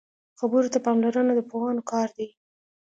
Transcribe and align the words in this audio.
خبرو 0.39 0.67
ته 0.73 0.79
پاملرنه 0.85 1.33
د 1.35 1.41
پوهانو 1.49 1.81
کار 1.91 2.07
دی 2.17 2.27